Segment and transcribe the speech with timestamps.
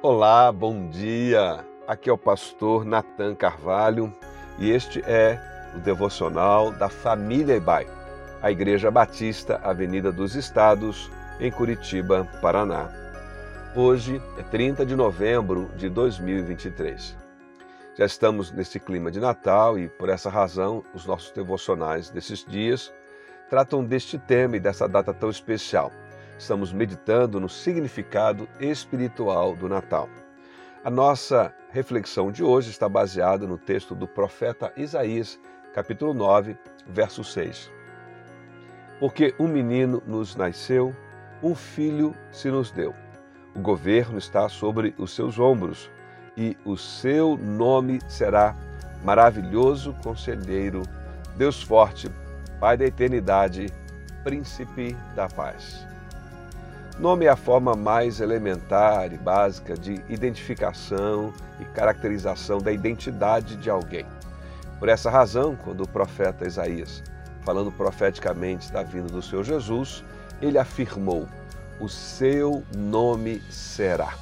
[0.00, 1.64] Olá, bom dia.
[1.84, 4.14] Aqui é o pastor Nathan Carvalho
[4.56, 5.40] e este é
[5.74, 7.84] o devocional da família Ibai,
[8.40, 11.10] a Igreja Batista Avenida dos Estados,
[11.40, 12.88] em Curitiba, Paraná.
[13.74, 17.16] Hoje é 30 de novembro de 2023.
[17.96, 22.94] Já estamos nesse clima de Natal e, por essa razão, os nossos devocionais desses dias
[23.50, 25.90] tratam deste tema e dessa data tão especial
[26.38, 30.08] Estamos meditando no significado espiritual do Natal.
[30.84, 35.38] A nossa reflexão de hoje está baseada no texto do profeta Isaías,
[35.74, 37.72] capítulo 9, verso 6.
[39.00, 40.94] Porque um menino nos nasceu,
[41.42, 42.94] um filho se nos deu.
[43.52, 45.90] O governo está sobre os seus ombros
[46.36, 48.54] e o seu nome será
[49.02, 50.82] Maravilhoso Conselheiro,
[51.36, 52.08] Deus Forte,
[52.60, 53.66] Pai da Eternidade,
[54.22, 55.97] Príncipe da Paz.
[56.98, 63.70] Nome é a forma mais elementar e básica de identificação e caracterização da identidade de
[63.70, 64.04] alguém.
[64.80, 67.04] Por essa razão, quando o profeta Isaías,
[67.42, 70.02] falando profeticamente da vinda do Senhor Jesus,
[70.42, 71.28] ele afirmou:
[71.78, 74.12] O seu nome será.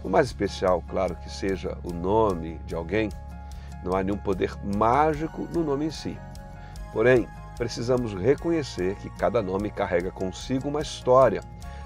[0.00, 3.10] Por mais especial, claro, que seja o nome de alguém,
[3.84, 6.18] não há nenhum poder mágico no nome em si.
[6.94, 7.28] Porém,
[7.58, 11.42] precisamos reconhecer que cada nome carrega consigo uma história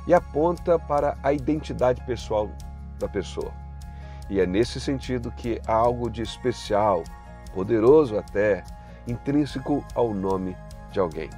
[0.07, 2.51] e aponta para a identidade pessoal
[2.99, 3.51] da pessoa.
[4.29, 7.03] E é nesse sentido que há algo de especial,
[7.55, 8.63] poderoso até,
[9.09, 10.57] intrínseco ao nome
[10.93, 11.31] de alguém.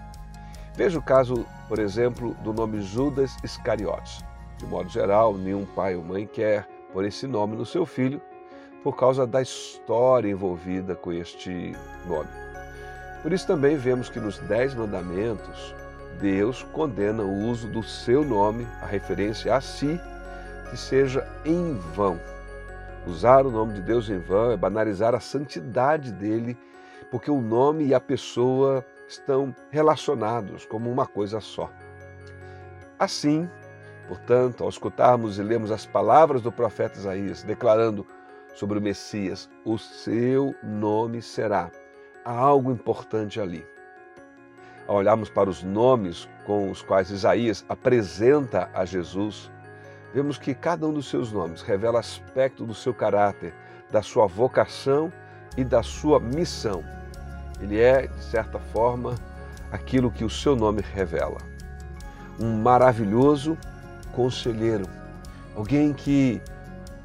[0.74, 4.24] Veja o caso, por exemplo, do nome Judas Iscariotes.
[4.58, 8.20] De modo geral, nenhum pai ou mãe quer pôr esse nome no seu filho
[8.82, 11.72] por causa da história envolvida com este
[12.06, 12.43] nome.
[13.24, 15.74] Por isso também vemos que nos Dez Mandamentos
[16.20, 19.98] Deus condena o uso do seu nome, a referência a si,
[20.68, 22.20] que seja em vão.
[23.06, 26.54] Usar o nome de Deus em vão é banalizar a santidade dele,
[27.10, 31.70] porque o nome e a pessoa estão relacionados como uma coisa só.
[32.98, 33.48] Assim,
[34.06, 38.06] portanto, ao escutarmos e lermos as palavras do profeta Isaías declarando
[38.54, 41.70] sobre o Messias, o seu nome será,
[42.24, 43.64] há algo importante ali
[44.86, 49.50] ao olharmos para os nomes com os quais Isaías apresenta a Jesus,
[50.12, 53.54] vemos que cada um dos seus nomes revela aspecto do seu caráter,
[53.90, 55.12] da sua vocação
[55.56, 56.84] e da sua missão.
[57.60, 59.14] Ele é, de certa forma,
[59.72, 61.38] aquilo que o seu nome revela.
[62.38, 63.56] Um maravilhoso
[64.12, 64.86] conselheiro,
[65.56, 66.42] alguém que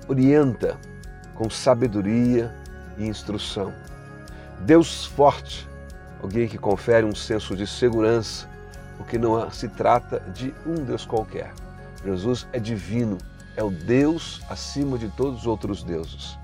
[0.07, 0.77] orienta
[1.35, 2.53] com sabedoria
[2.97, 3.73] e instrução.
[4.61, 5.67] Deus forte,
[6.21, 8.47] alguém que confere um senso de segurança,
[8.97, 11.53] porque não se trata de um Deus qualquer.
[12.03, 13.17] Jesus é divino,
[13.55, 16.37] é o Deus acima de todos os outros deuses.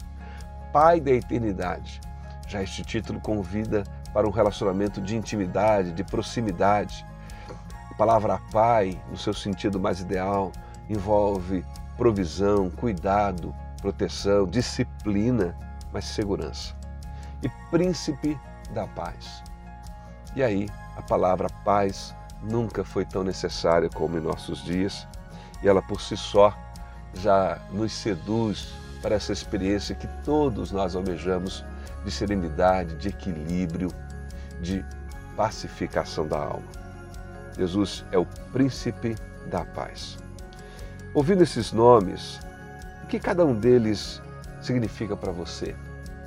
[0.71, 1.99] Pai da eternidade.
[2.47, 3.83] Já este título convida
[4.13, 7.05] para um relacionamento de intimidade, de proximidade.
[7.91, 10.51] A palavra pai, no seu sentido mais ideal,
[10.89, 11.65] envolve
[11.97, 15.55] provisão, cuidado, proteção, disciplina,
[15.91, 16.75] mas segurança.
[17.43, 18.39] E príncipe
[18.73, 19.43] da paz.
[20.35, 25.07] E aí, a palavra paz nunca foi tão necessária como em nossos dias,
[25.61, 26.53] e ela por si só
[27.13, 31.63] já nos seduz para essa experiência que todos nós almejamos
[32.03, 33.91] de serenidade, de equilíbrio,
[34.61, 34.83] de
[35.35, 36.67] pacificação da alma.
[37.57, 39.15] Jesus é o príncipe
[39.47, 40.17] da paz.
[41.13, 42.39] Ouvindo esses nomes,
[43.03, 44.21] o que cada um deles
[44.61, 45.75] significa para você?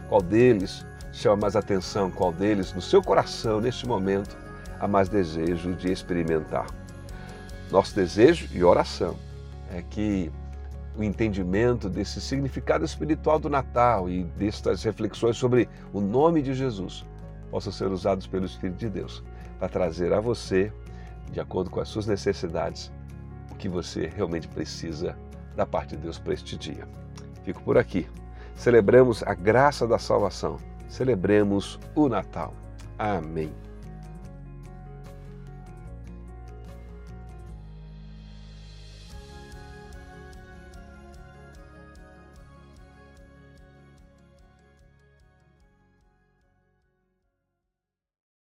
[0.09, 2.11] Qual deles chama mais atenção?
[2.11, 4.37] Qual deles, no seu coração, neste momento,
[4.79, 6.67] há mais desejo de experimentar?
[7.71, 9.17] Nosso desejo e oração
[9.71, 10.31] é que
[10.97, 17.05] o entendimento desse significado espiritual do Natal e destas reflexões sobre o nome de Jesus
[17.51, 19.23] possam ser usados pelo Espírito de Deus
[19.59, 20.73] para trazer a você,
[21.31, 22.91] de acordo com as suas necessidades,
[23.51, 25.17] o que você realmente precisa
[25.55, 26.89] da parte de Deus para este dia.
[27.45, 28.09] Fico por aqui.
[28.55, 30.57] Celebramos a graça da salvação
[30.89, 32.55] Celebremos o Natal.
[32.99, 33.68] Amém.